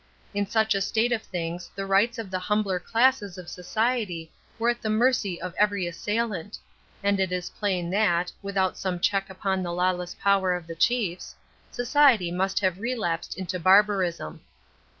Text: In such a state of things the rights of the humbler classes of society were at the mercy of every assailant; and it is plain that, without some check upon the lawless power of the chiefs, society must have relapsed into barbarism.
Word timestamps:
In 0.33 0.47
such 0.47 0.73
a 0.73 0.81
state 0.81 1.11
of 1.11 1.21
things 1.21 1.69
the 1.75 1.85
rights 1.85 2.17
of 2.17 2.31
the 2.31 2.39
humbler 2.39 2.79
classes 2.79 3.37
of 3.37 3.47
society 3.47 4.31
were 4.57 4.69
at 4.71 4.81
the 4.81 4.89
mercy 4.89 5.39
of 5.39 5.53
every 5.59 5.85
assailant; 5.85 6.57
and 7.03 7.19
it 7.19 7.31
is 7.31 7.51
plain 7.51 7.91
that, 7.91 8.31
without 8.41 8.79
some 8.79 8.99
check 8.99 9.29
upon 9.29 9.61
the 9.61 9.71
lawless 9.71 10.15
power 10.19 10.55
of 10.55 10.65
the 10.65 10.73
chiefs, 10.73 11.35
society 11.71 12.31
must 12.31 12.59
have 12.61 12.79
relapsed 12.79 13.37
into 13.37 13.59
barbarism. 13.59 14.41